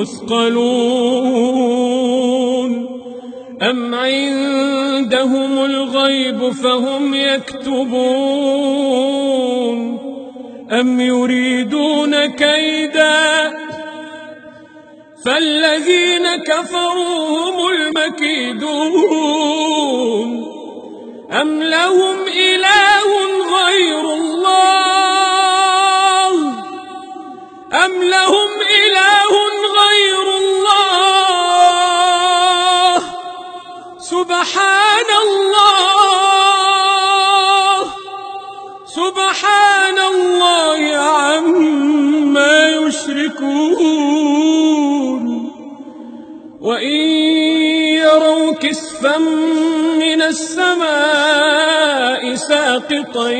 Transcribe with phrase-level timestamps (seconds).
[0.00, 1.20] مثقلون
[3.62, 8.20] أم عندهم الغيب فهم يكتبون.
[10.72, 13.50] أم يريدون كيدا.
[15.24, 18.90] فالذين كفروا هم المكيدون.
[21.42, 22.89] أم لهم إله
[43.30, 45.24] يشركون
[46.60, 47.00] وإن
[48.02, 49.18] يروا كسفا
[49.98, 51.54] من السماء
[52.34, 53.30] ساقطا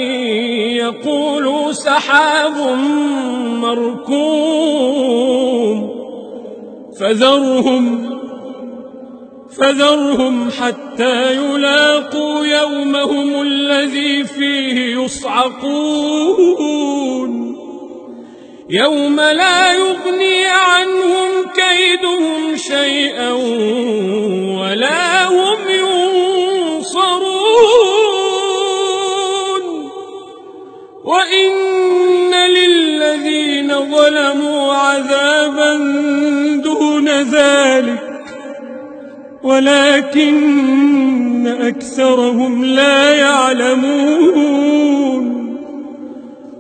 [0.81, 2.57] يقولوا سحاب
[3.63, 4.81] مركوم.
[7.01, 8.11] فذرهم
[9.59, 16.71] فذرهم حتى يلاقوا يومهم الذي فيه يصعقون.
[18.73, 23.33] يوم لا يغني عنهم كيدهم شيئا
[24.61, 27.21] ولا هم ينصرون.
[31.05, 35.77] وإن للذين ظلموا عذابا
[36.65, 38.03] دون ذلك
[39.43, 44.61] ولكن أكثرهم لا يعلمون.